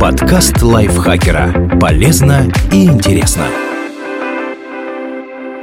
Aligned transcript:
Подкаст 0.00 0.62
лайфхакера. 0.62 1.76
Полезно 1.80 2.46
и 2.70 2.84
интересно. 2.84 3.48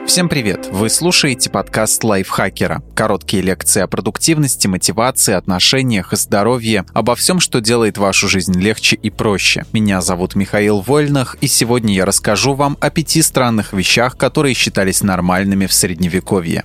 Всем 0.06 0.28
привет! 0.28 0.68
Вы 0.72 0.90
слушаете 0.90 1.50
подкаст 1.50 2.04
лайфхакера. 2.04 2.84
Короткие 2.96 3.42
лекции 3.42 3.82
о 3.82 3.88
продуктивности, 3.88 4.68
мотивации, 4.68 5.34
отношениях 5.34 6.12
и 6.12 6.18
здоровье, 6.18 6.84
обо 6.94 7.16
всем, 7.16 7.40
что 7.40 7.62
делает 7.62 7.98
вашу 7.98 8.28
жизнь 8.28 8.60
легче 8.60 8.98
и 8.98 9.10
проще. 9.10 9.64
Меня 9.72 10.02
зовут 10.02 10.36
Михаил 10.36 10.82
Вольнах, 10.82 11.38
и 11.40 11.48
сегодня 11.48 11.94
я 11.94 12.06
расскажу 12.06 12.56
вам 12.56 12.78
о 12.82 12.90
пяти 12.90 13.22
странных 13.22 13.72
вещах, 13.72 14.18
которые 14.18 14.54
считались 14.54 15.02
нормальными 15.02 15.66
в 15.66 15.72
Средневековье. 15.72 16.62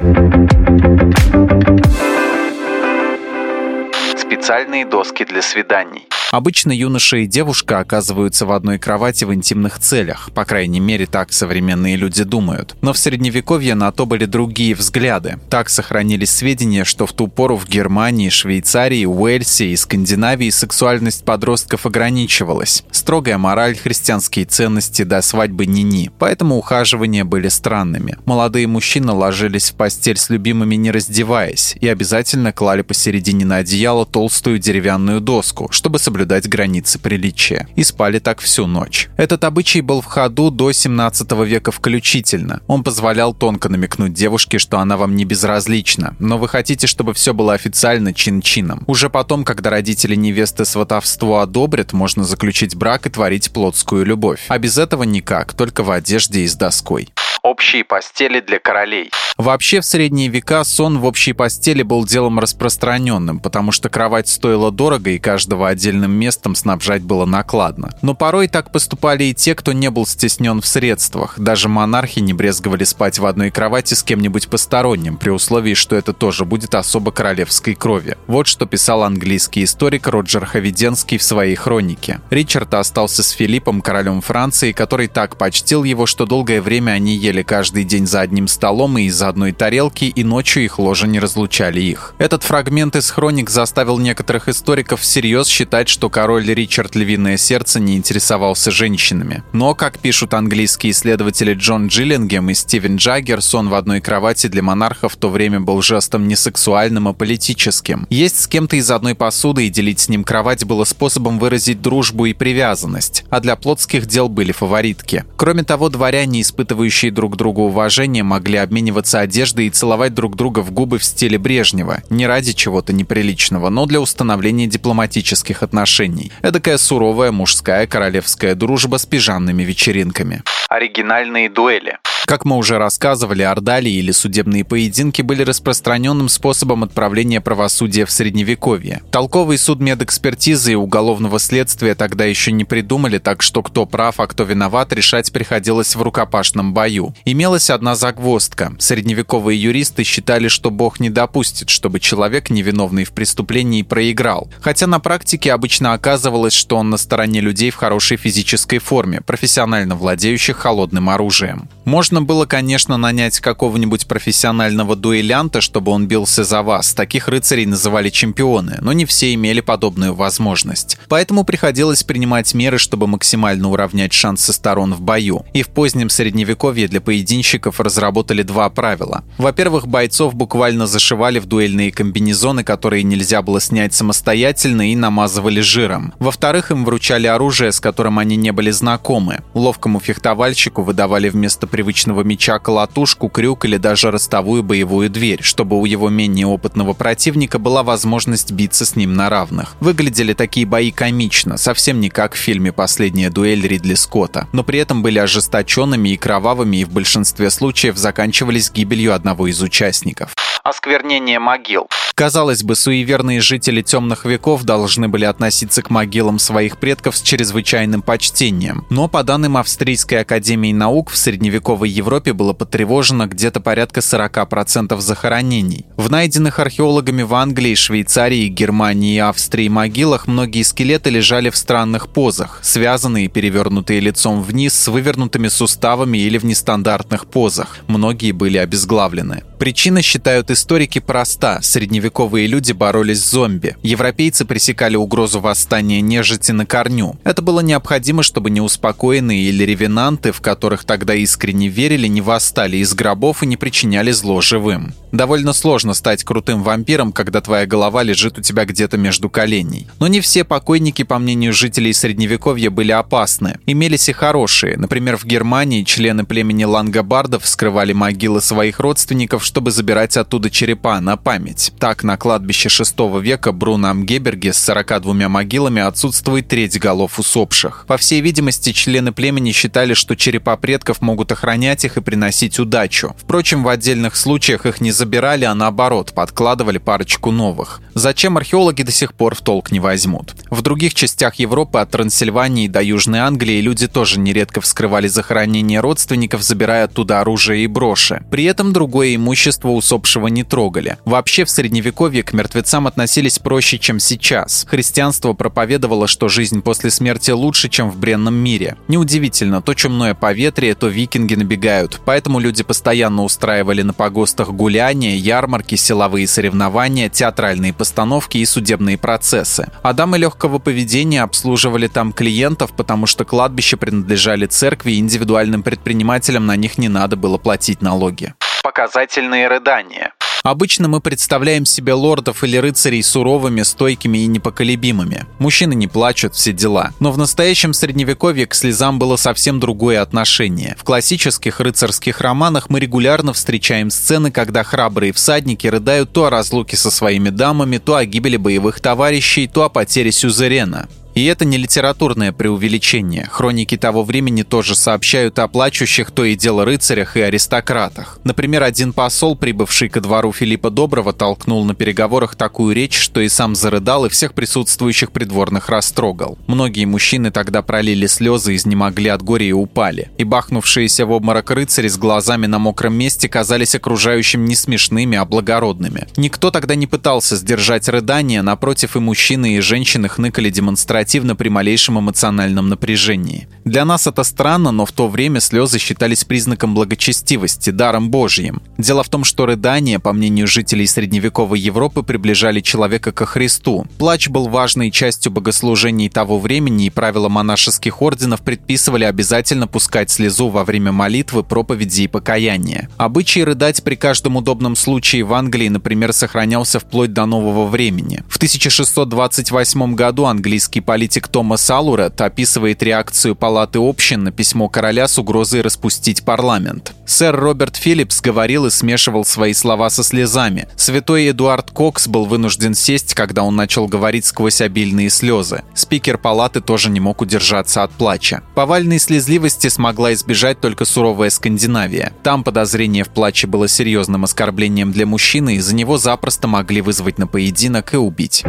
Специальные 4.17 4.87
доски 4.87 5.25
для 5.25 5.41
свиданий. 5.41 6.09
Обычно 6.31 6.71
юноша 6.71 7.17
и 7.17 7.27
девушка 7.27 7.81
оказываются 7.81 8.47
в 8.47 8.53
одной 8.53 8.79
кровати 8.79 9.25
в 9.25 9.35
интимных 9.35 9.81
целях, 9.81 10.31
по 10.33 10.45
крайней 10.45 10.79
мере 10.79 11.07
так 11.07 11.33
современные 11.33 11.97
люди 11.97 12.23
думают. 12.23 12.77
Но 12.83 12.93
в 12.93 12.99
средневековье 12.99 13.75
на 13.75 13.91
то 13.91 14.07
были 14.07 14.27
другие 14.27 14.77
взгляды. 14.77 15.41
Так 15.51 15.69
сохранились 15.69 16.31
сведения, 16.31 16.85
что 16.85 17.07
в 17.07 17.13
ту 17.13 17.27
пору 17.27 17.57
в 17.57 17.69
Германии, 17.69 18.29
Швейцарии, 18.29 19.07
Уэльсе 19.07 19.71
и 19.71 19.77
Скандинавии 19.77 20.51
сексуальность 20.51 21.25
подростков 21.25 21.85
ограничивалась. 21.85 22.85
Строгая 22.93 23.37
мораль, 23.37 23.77
христианские 23.77 24.45
ценности 24.45 25.03
до 25.03 25.23
свадьбы 25.23 25.67
ни-ни, 25.67 26.13
поэтому 26.17 26.57
ухаживания 26.57 27.25
были 27.25 27.49
странными. 27.49 28.17
Молодые 28.25 28.69
мужчины 28.69 29.13
ложились 29.13 29.71
в 29.71 29.75
постель 29.75 30.17
с 30.17 30.31
любимыми 30.31 30.77
не 30.77 30.93
раздеваясь 30.93 31.77
и 31.81 31.89
обязательно 31.89 32.53
клали 32.53 32.83
посередине 32.83 33.45
на 33.45 33.57
одеяло 33.57 34.07
толстую 34.07 34.61
деревянную 34.61 35.21
доску, 35.21 35.67
чтобы 35.73 35.99
соблюдать 35.99 36.20
соблюдать 36.21 36.49
границы 36.49 36.99
приличия. 36.99 37.67
И 37.77 37.83
спали 37.83 38.19
так 38.19 38.41
всю 38.41 38.67
ночь. 38.67 39.09
Этот 39.17 39.43
обычай 39.45 39.81
был 39.81 40.03
в 40.03 40.05
ходу 40.05 40.51
до 40.51 40.71
17 40.71 41.33
века 41.47 41.73
включительно. 41.73 42.61
Он 42.67 42.85
позволял 42.85 43.33
тонко 43.33 43.71
намекнуть 43.71 44.13
девушке, 44.13 44.59
что 44.59 44.81
она 44.81 44.99
вам 44.99 45.17
не 45.17 45.25
безразлична, 45.25 46.15
но 46.19 46.37
вы 46.37 46.49
хотите, 46.49 46.87
чтобы 46.87 47.15
все 47.15 47.33
было 47.33 47.55
официально 47.55 48.13
чин-чином. 48.13 48.85
Уже 48.87 49.09
потом, 49.09 49.45
когда 49.45 49.71
родители 49.71 50.15
невесты 50.15 50.67
сватовство 50.67 51.41
одобрят, 51.41 51.95
можно 51.95 52.25
заключить 52.25 52.77
брак 52.77 53.07
и 53.07 53.11
творить 53.11 53.51
плотскую 53.51 54.05
любовь. 54.05 54.45
А 54.49 54.59
без 54.59 54.77
этого 54.77 55.05
никак, 55.05 55.55
только 55.55 55.83
в 55.83 55.91
одежде 55.91 56.41
и 56.41 56.49
с 56.49 56.55
доской 56.55 57.09
общие 57.43 57.85
постели 57.85 58.41
для 58.41 58.59
королей. 58.59 59.11
Вообще, 59.37 59.81
в 59.81 59.87
средние 59.87 60.29
века 60.29 60.65
сон 60.65 60.99
в 60.99 61.07
общей 61.07 61.33
постели 61.33 61.83
был 61.83 62.05
делом 62.05 62.39
распространенным, 62.39 63.41
потому 63.41 63.73
что 63.73 63.89
кровать 63.89 64.29
стоила 64.29 64.71
дорого 64.71 65.11
и 65.11 65.19
каждого 65.19 65.69
отдельным 65.69 66.13
местом 66.13 66.55
снабжать 66.55 67.03
было 67.03 67.25
накладно. 67.25 67.91
Но 68.03 68.15
порой 68.15 68.49
так 68.49 68.71
поступали 68.73 69.25
и 69.25 69.35
те, 69.35 69.55
кто 69.55 69.73
не 69.73 69.91
был 69.91 70.07
стеснен 70.07 70.61
в 70.61 70.67
средствах. 70.67 71.39
Даже 71.39 71.69
монархи 71.69 72.19
не 72.19 72.35
брезговали 72.35 72.85
спать 72.85 73.19
в 73.19 73.25
одной 73.25 73.51
кровати 73.51 73.95
с 73.95 74.03
кем-нибудь 74.03 74.49
посторонним, 74.49 75.17
при 75.17 75.31
условии, 75.31 75.75
что 75.75 75.97
это 75.97 76.13
тоже 76.13 76.45
будет 76.45 76.75
особо 76.75 77.11
королевской 77.13 77.75
крови. 77.75 78.19
Вот 78.27 78.47
что 78.47 78.67
писал 78.67 79.03
английский 79.05 79.65
историк 79.65 80.07
Роджер 80.07 80.45
Хавиденский 80.45 81.17
в 81.17 81.23
своей 81.23 81.55
хронике. 81.55 82.21
Ричард 82.29 82.75
остался 82.75 83.23
с 83.23 83.31
Филиппом, 83.31 83.81
королем 83.81 84.21
Франции, 84.21 84.73
который 84.73 85.09
так 85.09 85.37
почтил 85.37 85.85
его, 85.85 86.05
что 86.05 86.27
долгое 86.27 86.61
время 86.61 86.93
они 86.93 87.17
ели 87.17 87.30
ели 87.31 87.43
каждый 87.43 87.85
день 87.85 88.07
за 88.07 88.21
одним 88.21 88.49
столом 88.49 88.99
и 88.99 89.05
из 89.05 89.23
одной 89.23 89.53
тарелки, 89.53 90.05
и 90.05 90.25
ночью 90.25 90.65
их 90.65 90.79
ложа 90.79 91.07
не 91.07 91.21
разлучали 91.21 91.81
их. 91.81 92.15
Этот 92.19 92.43
фрагмент 92.43 92.97
из 92.97 93.11
хроник 93.11 93.51
заставил 93.51 93.99
некоторых 93.99 94.49
историков 94.49 95.01
всерьез 95.01 95.47
считать, 95.47 95.89
что 95.89 96.11
король 96.11 96.47
Ричард 96.47 96.97
Львиное 96.97 97.37
Сердце 97.37 97.81
не 97.81 97.97
интересовался 97.97 98.71
женщинами. 98.71 99.43
Но, 99.53 99.75
как 99.75 99.99
пишут 99.99 100.35
английские 100.35 100.93
исследователи 100.93 101.55
Джон 101.55 101.87
Джиллингем 101.87 102.51
и 102.51 102.55
Стивен 102.55 102.97
Джаггер, 102.97 103.41
сон 103.41 103.69
в 103.69 103.75
одной 103.75 104.01
кровати 104.01 104.49
для 104.49 104.63
монарха 104.63 105.09
в 105.09 105.17
то 105.17 105.29
время 105.29 105.61
был 105.61 105.81
жестом 105.83 106.27
не 106.27 106.37
сексуальным, 106.37 107.09
а 107.09 107.13
политическим. 107.13 108.07
Есть 108.11 108.41
с 108.41 108.47
кем-то 108.49 108.77
из 108.77 108.91
одной 108.91 109.15
посуды 109.15 109.67
и 109.67 109.71
делить 109.71 110.01
с 110.01 110.09
ним 110.09 110.25
кровать 110.25 110.65
было 110.65 110.85
способом 110.85 111.39
выразить 111.39 111.81
дружбу 111.81 112.27
и 112.27 112.33
привязанность, 112.33 113.25
а 113.31 113.41
для 113.41 113.55
плотских 113.55 114.07
дел 114.07 114.29
были 114.29 114.53
фаворитки. 114.53 115.25
Кроме 115.37 115.63
того, 115.63 115.89
дворяне, 115.89 116.41
испытывающие 116.41 117.13
друг 117.21 117.37
другу 117.37 117.65
уважение, 117.65 118.23
могли 118.23 118.57
обмениваться 118.57 119.21
одеждой 119.21 119.67
и 119.67 119.71
целовать 119.71 120.15
друг 120.15 120.37
друга 120.37 120.61
в 120.61 120.71
губы 120.71 120.99
в 120.99 121.05
стиле 121.05 121.37
Брежнева, 121.37 121.99
не 122.09 122.27
ради 122.27 122.55
чего-то 122.55 122.95
неприличного, 122.95 123.69
но 123.69 123.85
для 123.85 124.01
установления 124.01 124.67
дипломатических 124.67 125.63
отношений. 125.63 126.33
Эдакая 126.41 126.79
суровая 126.79 127.31
мужская 127.31 127.87
королевская 127.87 128.55
дружба 128.55 128.97
с 128.97 129.05
пижамными 129.05 129.63
вечеринками. 129.65 130.43
Оригинальные 130.71 131.51
дуэли. 131.51 131.99
Как 132.31 132.45
мы 132.45 132.59
уже 132.59 132.79
рассказывали, 132.79 133.43
ордалии 133.43 133.91
или 133.91 134.13
судебные 134.13 134.65
поединки 134.65 135.21
были 135.21 135.43
распространенным 135.43 136.29
способом 136.29 136.85
отправления 136.85 137.41
правосудия 137.41 138.07
в 138.07 138.13
Средневековье. 138.13 139.03
Толковый 139.11 139.59
суд 139.59 139.81
медэкспертизы 139.81 140.71
и 140.71 140.77
уголовного 140.77 141.41
следствия 141.41 141.97
тогда 141.97 142.27
еще 142.27 142.53
не 142.53 142.63
придумали, 142.65 143.19
так 143.19 143.43
что 143.43 143.65
кто 143.65 143.85
прав, 143.85 144.21
а 144.21 144.29
кто 144.29 144.45
виноват, 144.45 144.93
решать 144.93 145.33
приходилось 145.33 145.97
в 145.97 146.03
рукопашном 146.03 146.73
бою. 146.73 147.17
Имелась 147.25 147.69
одна 147.69 147.97
загвоздка. 147.97 148.75
Средневековые 148.79 149.61
юристы 149.61 150.05
считали, 150.05 150.47
что 150.47 150.71
Бог 150.71 151.01
не 151.01 151.11
допустит, 151.11 151.69
чтобы 151.69 151.99
человек, 151.99 152.49
невиновный 152.49 153.03
в 153.03 153.11
преступлении, 153.11 153.83
проиграл. 153.83 154.49
Хотя 154.61 154.87
на 154.87 155.01
практике 155.01 155.53
обычно 155.53 155.95
оказывалось, 155.95 156.55
что 156.55 156.77
он 156.77 156.91
на 156.91 156.97
стороне 156.97 157.41
людей 157.41 157.73
в 157.73 157.75
хорошей 157.75 158.19
физической 158.19 158.79
форме, 158.79 159.21
профессионально 159.21 159.97
владеющих 159.97 160.57
холодным 160.57 161.11
оружием. 161.11 161.69
Можно 161.85 162.20
можно 162.21 162.27
было, 162.27 162.45
конечно, 162.45 162.99
нанять 162.99 163.41
какого-нибудь 163.41 164.07
профессионального 164.07 164.95
дуэлянта, 164.95 165.63
чтобы 165.63 165.91
он 165.91 166.07
бился 166.07 166.45
за 166.45 166.63
вас. 166.63 166.93
Таких 166.93 167.29
рыцарей 167.29 167.65
называли 167.65 168.11
чемпионы, 168.11 168.77
но 168.83 168.93
не 168.93 169.07
все 169.07 169.33
имели 169.33 169.61
подобную 169.61 170.15
возможность. 170.15 170.99
Поэтому 171.09 171.45
приходилось 171.45 172.03
принимать 172.03 172.53
меры, 172.53 172.77
чтобы 172.79 173.07
максимально 173.07 173.71
уравнять 173.71 174.13
шансы 174.13 174.53
сторон 174.53 174.93
в 174.93 175.01
бою. 175.01 175.47
И 175.55 175.63
в 175.63 175.69
позднем 175.69 176.11
средневековье 176.11 176.89
для 176.89 177.01
поединщиков 177.01 177.81
разработали 177.81 178.43
два 178.43 178.69
правила. 178.69 179.25
Во-первых, 179.39 179.89
бойцов 179.89 180.35
буквально 180.35 180.87
зашивали 180.87 181.39
в 181.39 181.47
дуэльные 181.47 181.91
комбинезоны, 181.91 182.65
которые 182.65 183.03
нельзя 183.03 183.41
было 183.41 183.63
снять 183.63 183.95
самостоятельно 183.95 184.93
и 184.93 184.97
намазывали 184.97 185.61
жиром. 185.61 186.13
Во-вторых, 186.19 186.71
им 186.71 186.85
вручали 186.85 187.27
оружие, 187.27 187.73
с 187.73 187.81
которым 187.81 188.19
они 188.19 188.37
не 188.37 188.53
были 188.53 188.71
знакомы. 188.71 189.41
Ловкому 189.55 190.01
фехтовальщику 190.01 190.83
выдавали 190.83 191.31
вместо 191.31 191.67
привычного 191.67 192.10
обычного 192.11 192.23
меча 192.23 192.59
колотушку, 192.59 193.29
крюк 193.29 193.65
или 193.65 193.77
даже 193.77 194.11
ростовую 194.11 194.63
боевую 194.63 195.11
дверь, 195.11 195.43
чтобы 195.43 195.79
у 195.79 195.85
его 195.85 196.09
менее 196.09 196.47
опытного 196.47 196.93
противника 196.93 197.59
была 197.59 197.83
возможность 197.83 198.53
биться 198.53 198.85
с 198.85 198.97
ним 198.97 199.15
на 199.15 199.31
равных. 199.31 199.77
Выглядели 199.81 200.35
такие 200.35 200.67
бои 200.67 200.91
комично, 200.91 201.57
совсем 201.57 202.01
не 202.01 202.11
как 202.11 202.35
в 202.35 202.39
фильме 202.39 202.73
«Последняя 202.73 203.31
дуэль» 203.31 203.67
Ридли 203.67 203.95
Скотта, 203.95 204.49
но 204.53 204.65
при 204.65 204.79
этом 204.79 205.03
были 205.03 205.19
ожесточенными 205.19 206.11
и 206.11 206.17
кровавыми 206.17 206.79
и 206.79 206.85
в 206.85 206.91
большинстве 206.91 207.51
случаев 207.51 207.97
заканчивались 207.97 208.71
гибелью 208.71 209.15
одного 209.15 209.47
из 209.47 209.63
участников. 209.63 210.35
Осквернение 210.65 211.39
могил. 211.39 211.87
Казалось 212.21 212.63
бы, 212.65 212.77
суеверные 212.77 213.41
жители 213.41 213.81
темных 213.81 214.27
веков 214.27 214.65
должны 214.65 215.09
были 215.09 215.25
относиться 215.25 215.81
к 215.81 215.89
могилам 215.89 216.39
своих 216.39 216.77
предков 216.77 217.17
с 217.17 217.23
чрезвычайным 217.23 218.03
почтением. 218.03 218.85
Но 218.91 219.09
по 219.09 219.23
данным 219.23 219.57
Австрийской 219.57 220.21
академии 220.21 220.75
наук, 220.75 221.09
в 221.09 221.17
средневековой 221.17 221.89
Европе 221.89 222.35
было 222.35 222.53
потревожено 222.53 223.27
где-то 223.27 223.61
порядка 223.61 224.01
40% 224.01 225.01
захоронений. 225.01 225.87
В 225.97 226.11
найденных 226.11 226.59
археологами 226.59 227.23
в 227.23 227.33
Англии, 227.33 227.75
Швейцарии, 227.75 228.49
Германии 228.49 229.15
и 229.15 229.21
Австрии 229.21 229.69
могилах 229.69 230.27
многие 230.27 230.63
скелеты 230.63 231.09
лежали 231.09 231.49
в 231.49 231.57
странных 231.57 232.09
позах, 232.09 232.59
связанные 232.61 233.29
перевернутые 233.29 234.01
лицом 234.01 234.43
вниз 234.43 234.75
с 234.75 234.89
вывернутыми 234.89 235.49
суставами 235.49 236.19
или 236.19 236.37
в 236.37 236.45
нестандартных 236.45 237.25
позах. 237.25 237.79
Многие 237.87 238.33
были 238.33 238.59
обезглавлены. 238.59 239.45
Причина, 239.61 240.01
считают 240.01 240.51
историки, 240.51 241.01
проста. 241.01 241.61
Средневековые 241.61 242.47
люди 242.47 242.73
боролись 242.73 243.23
с 243.23 243.31
зомби. 243.31 243.77
Европейцы 243.83 244.47
пресекали 244.47 244.97
угрозу 244.97 245.39
восстания 245.39 246.01
нежити 246.01 246.53
на 246.53 246.65
корню. 246.65 247.19
Это 247.25 247.43
было 247.43 247.61
необходимо, 247.61 248.23
чтобы 248.23 248.49
неуспокоенные 248.49 249.43
или 249.43 249.63
ревенанты, 249.65 250.33
в 250.33 250.41
которых 250.41 250.85
тогда 250.85 251.15
искренне 251.15 251.69
верили, 251.69 252.07
не 252.07 252.23
восстали 252.23 252.79
из 252.79 252.95
гробов 252.95 253.43
и 253.43 253.47
не 253.47 253.59
причиняли 253.59 254.13
зло 254.13 254.41
живым. 254.41 254.95
Довольно 255.13 255.53
сложно 255.53 255.93
стать 255.93 256.25
крутым 256.25 256.63
вампиром, 256.63 257.13
когда 257.13 257.43
твоя 257.43 257.67
голова 257.67 258.03
лежит 258.03 258.39
у 258.39 258.41
тебя 258.41 258.65
где-то 258.65 258.97
между 258.97 259.29
коленей. 259.29 259.89
Но 259.99 260.07
не 260.07 260.21
все 260.21 260.45
покойники, 260.45 261.03
по 261.03 261.19
мнению 261.19 261.53
жителей 261.53 261.93
Средневековья, 261.93 262.71
были 262.71 262.93
опасны. 262.93 263.59
Имелись 263.67 264.09
и 264.09 264.13
хорошие. 264.13 264.79
Например, 264.79 265.19
в 265.19 265.27
Германии 265.27 265.83
члены 265.83 266.25
племени 266.25 266.65
лангобардов 266.65 267.47
скрывали 267.47 267.93
могилы 267.93 268.41
своих 268.41 268.81
родственников, 268.81 269.45
чтобы 269.51 269.73
забирать 269.73 270.17
оттуда 270.17 270.49
черепа 270.49 271.01
на 271.01 271.17
память. 271.17 271.73
Так, 271.81 272.05
на 272.05 272.17
кладбище 272.17 272.69
VI 272.69 273.21
века 273.21 273.51
Бруно 273.51 273.89
Амгеберге 273.89 274.53
с 274.53 274.59
42 274.59 275.29
могилами 275.29 275.83
отсутствует 275.83 276.47
треть 276.47 276.79
голов 276.79 277.19
усопших. 277.19 277.85
По 277.89 277.97
всей 277.97 278.21
видимости, 278.21 278.71
члены 278.71 279.11
племени 279.11 279.51
считали, 279.51 279.95
что 279.95 280.15
черепа 280.15 280.57
предков 280.57 281.01
могут 281.01 281.33
охранять 281.33 281.85
их 281.85 281.97
и 281.97 282.01
приносить 282.01 282.61
удачу. 282.61 283.17
Впрочем, 283.19 283.65
в 283.65 283.69
отдельных 283.69 284.15
случаях 284.15 284.67
их 284.67 284.81
не 284.81 284.93
забирали, 284.93 285.45
а 285.45 285.55
наоборот, 285.57 286.13
подкладывали 286.15 286.79
парочку 286.79 287.33
новых. 287.33 287.81
Зачем 287.95 288.37
археологи 288.37 288.85
до 288.85 288.93
сих 288.93 289.15
пор 289.15 289.35
в 289.35 289.41
толк 289.41 289.73
не 289.73 289.81
возьмут. 289.81 290.37
В 290.49 290.63
других 290.63 290.95
частях 290.95 291.35
Европы 291.41 291.81
от 291.81 291.91
Трансильвании 291.91 292.69
до 292.69 292.81
Южной 292.81 293.19
Англии 293.19 293.61
люди 293.61 293.89
тоже 293.89 294.21
нередко 294.21 294.61
вскрывали 294.61 295.09
захоронения 295.09 295.83
родственников, 295.83 296.43
забирая 296.43 296.85
оттуда 296.85 297.21
оружие 297.21 297.65
и 297.65 297.67
броши. 297.67 298.23
При 298.31 298.45
этом 298.45 298.73
другое 298.73 299.17
имущество 299.17 299.40
усопшего 299.49 300.27
не 300.29 300.45
трогали. 300.45 300.99
Вообще 301.05 301.45
в 301.45 301.51
средневековье 301.51 302.23
к 302.23 302.33
мертвецам 302.33 302.87
относились 302.87 303.39
проще, 303.39 303.79
чем 303.79 303.99
сейчас. 303.99 304.67
Христианство 304.69 305.33
проповедовало, 305.33 306.07
что 306.07 306.29
жизнь 306.29 306.63
после 306.63 306.91
смерти 306.91 307.31
лучше, 307.31 307.69
чем 307.69 307.91
в 307.91 307.99
бренном 307.99 308.35
мире. 308.35 308.77
Неудивительно, 308.89 309.63
то 309.63 309.75
чумное 309.75 310.15
поветрие, 310.15 310.75
то 310.75 310.89
викинги 310.89 311.35
набегают, 311.35 312.01
поэтому 312.05 312.39
люди 312.39 312.63
постоянно 312.63 313.25
устраивали 313.25 313.83
на 313.83 313.93
погостах 313.93 314.51
гуляния, 314.51 315.17
ярмарки, 315.17 315.75
силовые 315.75 316.27
соревнования, 316.27 317.09
театральные 317.09 317.73
постановки 317.73 318.39
и 318.39 318.45
судебные 318.45 318.99
процессы. 318.99 319.71
А 319.83 319.93
дамы 319.93 320.19
легкого 320.19 320.59
поведения 320.59 321.23
обслуживали 321.23 321.87
там 321.87 322.13
клиентов, 322.13 322.73
потому 322.77 323.07
что 323.07 323.25
кладбища 323.25 323.77
принадлежали 323.77 324.47
церкви 324.47 324.93
и 324.93 324.99
индивидуальным 324.99 325.63
предпринимателям 325.63 326.47
на 326.47 326.57
них 326.57 326.79
не 326.79 326.89
надо 326.89 327.17
было 327.17 327.39
платить 327.39 327.83
налоги. 327.83 328.35
Показательные 328.63 329.49
рыдания. 329.49 330.13
Обычно 330.43 330.89
мы 330.89 331.01
представляем 331.01 331.67
себе 331.67 331.93
лордов 331.93 332.43
или 332.45 332.57
рыцарей 332.57 333.03
суровыми, 333.03 333.63
стойкими 333.63 334.19
и 334.19 334.27
непоколебимыми. 334.27 335.27
Мужчины 335.39 335.75
не 335.75 335.87
плачут, 335.87 336.35
все 336.35 336.53
дела. 336.53 336.93
Но 336.99 337.13
в 337.13 337.19
настоящем 337.19 337.75
средневековье 337.75 338.47
к 338.47 338.55
слезам 338.55 338.99
было 338.99 339.17
совсем 339.17 339.61
другое 339.61 340.01
отношение. 340.01 340.77
В 340.79 340.85
классических 340.85 341.61
рыцарских 341.61 342.21
романах 342.23 342.71
мы 342.71 342.81
регулярно 342.81 343.35
встречаем 343.35 343.91
сцены, 343.91 344.31
когда 344.31 344.63
храбрые 344.63 345.13
всадники 345.13 345.67
рыдают 345.67 346.13
то 346.13 346.27
о 346.27 346.31
разлуке 346.31 346.77
со 346.77 346.91
своими 346.91 347.29
дамами, 347.29 347.77
то 347.77 347.97
о 347.97 348.07
гибели 348.07 348.39
боевых 348.39 348.81
товарищей, 348.81 349.47
то 349.47 349.65
о 349.65 349.69
потере 349.69 350.11
сюзерена. 350.11 350.89
И 351.15 351.25
это 351.25 351.45
не 351.45 351.57
литературное 351.57 352.33
преувеличение. 352.33 353.29
Хроники 353.31 353.77
того 353.77 354.05
времени 354.05 354.43
тоже 354.43 354.77
сообщают 354.77 355.39
о 355.39 355.49
плачущих 355.49 356.11
то 356.11 356.25
и 356.25 356.37
дело 356.37 356.65
рыцарях 356.65 357.17
и 357.17 357.21
аристократах. 357.21 358.21
Например, 358.25 358.63
один 358.63 358.93
посол, 358.93 359.37
прибывший 359.37 359.89
ко 359.89 360.01
двору 360.01 360.33
Филиппа 360.33 360.71
Доброго, 360.71 361.13
толкнул 361.13 361.65
на 361.65 361.75
переговорах 361.75 362.37
такую 362.37 362.75
речь, 362.75 362.97
что 362.97 363.21
и 363.21 363.29
сам 363.29 363.55
зарыдал, 363.55 364.07
и 364.07 364.09
всех 364.09 364.35
присутствующих 364.35 365.11
придворных 365.11 365.69
растрогал. 365.69 366.39
Многие 366.47 366.85
мужчины 366.85 367.31
тогда 367.31 367.63
пролили 367.63 368.07
слезы, 368.07 368.55
изнемогли 368.55 369.09
от 369.09 369.23
горя 369.23 369.47
и 369.47 369.53
упали. 369.53 370.11
И 370.19 370.25
бахнувшиеся 370.25 371.07
в 371.07 371.11
обморок 371.11 371.51
рыцари 371.51 371.89
с 371.89 371.99
глазами 371.99 372.47
на 372.47 372.59
мокром 372.59 372.95
месте 372.95 373.29
казались 373.29 373.75
окружающим 373.75 374.45
не 374.45 374.55
смешными, 374.55 375.19
а 375.19 375.25
благородными. 375.25 376.07
Никто 376.17 376.51
тогда 376.51 376.77
не 376.77 376.87
пытался 376.87 377.37
сдержать 377.37 377.89
рыдания, 377.89 378.43
напротив, 378.43 378.97
и 378.97 379.01
мужчины, 379.01 379.57
и 379.57 379.61
женщины 379.61 380.09
хныкали 380.09 380.51
демонстративно 380.51 381.00
демонстративно 381.01 381.35
при 381.35 381.49
малейшем 381.49 381.99
эмоциональном 381.99 382.69
напряжении. 382.69 383.49
Для 383.65 383.85
нас 383.85 384.07
это 384.07 384.23
странно, 384.23 384.71
но 384.71 384.85
в 384.85 384.93
то 384.93 385.09
время 385.09 385.41
слезы 385.41 385.79
считались 385.79 386.25
признаком 386.25 386.75
благочестивости, 386.75 387.71
даром 387.71 388.11
Божьим. 388.11 388.63
Дело 388.79 389.03
в 389.03 389.09
том, 389.09 389.25
что 389.25 389.47
рыдания, 389.47 389.99
по 389.99 390.13
мнению 390.13 390.47
жителей 390.47 390.87
средневековой 390.87 391.59
Европы, 391.61 392.03
приближали 392.03 392.61
человека 392.61 393.13
ко 393.13 393.27
Христу. 393.27 393.87
Плач 393.99 394.29
был 394.29 394.49
важной 394.49 394.91
частью 394.91 395.33
богослужений 395.33 396.09
того 396.11 396.39
времени, 396.39 396.87
и 396.87 396.91
правила 396.91 397.29
монашеских 397.29 398.03
орденов 398.03 398.43
предписывали 398.43 399.05
обязательно 399.05 399.67
пускать 399.67 400.11
слезу 400.11 400.49
во 400.49 400.65
время 400.65 400.93
молитвы, 400.93 401.43
проповеди 401.43 402.03
и 402.03 402.09
покаяния. 402.09 402.89
Обычай 402.99 403.45
рыдать 403.45 403.83
при 403.83 403.95
каждом 403.95 404.37
удобном 404.37 404.77
случае 404.77 405.25
в 405.25 405.33
Англии, 405.33 405.69
например, 405.69 406.13
сохранялся 406.13 406.79
вплоть 406.79 407.13
до 407.13 407.27
нового 407.27 407.67
времени. 407.67 408.23
В 408.29 408.37
1628 408.37 409.95
году 409.95 410.25
английский 410.25 410.81
политик 410.91 411.29
Томас 411.29 411.71
Алурет 411.71 412.21
описывает 412.21 412.83
реакцию 412.83 413.37
Палаты 413.37 413.79
общин 413.79 414.25
на 414.25 414.33
письмо 414.33 414.69
короля 414.69 415.07
с 415.07 415.21
угрозой 415.21 415.61
распустить 415.61 416.25
парламент. 416.25 416.95
Сэр 417.07 417.37
Роберт 417.37 417.77
Филлипс 417.77 418.21
говорил 418.21 418.67
и 418.67 418.71
смешивал 418.71 419.25
свои 419.25 419.53
слова 419.53 419.89
со 419.89 420.03
слезами. 420.03 420.67
Святой 420.75 421.31
Эдуард 421.31 421.71
Кокс 421.71 422.09
был 422.09 422.25
вынужден 422.25 422.75
сесть, 422.75 423.15
когда 423.15 423.45
он 423.45 423.55
начал 423.55 423.87
говорить 423.87 424.25
сквозь 424.25 424.61
обильные 424.61 425.11
слезы. 425.11 425.63
Спикер 425.75 426.19
палаты 426.19 426.61
тоже 426.61 426.91
не 426.91 426.99
мог 426.99 427.21
удержаться 427.21 427.85
от 427.85 427.93
плача. 427.93 428.43
Повальной 428.57 428.99
слезливости 428.99 429.69
смогла 429.69 430.13
избежать 430.15 430.61
только 430.61 430.85
суровая 430.85 431.31
Скандинавия. 431.31 432.13
Там 432.25 432.43
подозрение 432.43 433.05
в 433.05 433.11
плаче 433.11 433.47
было 433.47 433.69
серьезным 433.69 434.25
оскорблением 434.25 434.91
для 434.91 435.07
мужчины, 435.07 435.55
и 435.55 435.61
за 435.61 435.73
него 435.73 435.99
запросто 435.99 436.49
могли 436.49 436.81
вызвать 436.81 437.19
на 437.19 437.29
поединок 437.29 437.95
и 437.95 437.97
убить. 437.97 438.43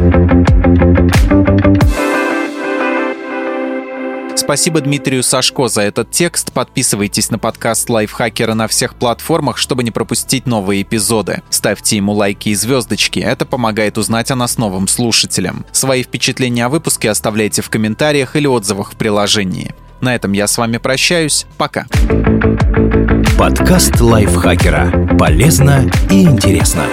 Спасибо 4.52 4.82
Дмитрию 4.82 5.22
Сашко 5.22 5.68
за 5.68 5.80
этот 5.80 6.10
текст. 6.10 6.52
Подписывайтесь 6.52 7.30
на 7.30 7.38
подкаст 7.38 7.88
Лайфхакера 7.88 8.52
на 8.52 8.68
всех 8.68 8.96
платформах, 8.96 9.56
чтобы 9.56 9.82
не 9.82 9.90
пропустить 9.90 10.44
новые 10.44 10.82
эпизоды. 10.82 11.40
Ставьте 11.48 11.96
ему 11.96 12.12
лайки 12.12 12.50
и 12.50 12.54
звездочки. 12.54 13.18
Это 13.18 13.46
помогает 13.46 13.96
узнать 13.96 14.30
о 14.30 14.36
нас 14.36 14.58
новым 14.58 14.88
слушателям. 14.88 15.64
Свои 15.72 16.02
впечатления 16.02 16.66
о 16.66 16.68
выпуске 16.68 17.08
оставляйте 17.08 17.62
в 17.62 17.70
комментариях 17.70 18.36
или 18.36 18.46
отзывах 18.46 18.92
в 18.92 18.96
приложении. 18.96 19.74
На 20.02 20.14
этом 20.14 20.32
я 20.32 20.46
с 20.46 20.58
вами 20.58 20.76
прощаюсь. 20.76 21.46
Пока. 21.56 21.86
Подкаст 23.38 24.02
Лайфхакера. 24.02 25.16
Полезно 25.18 25.90
и 26.10 26.24
интересно. 26.24 26.84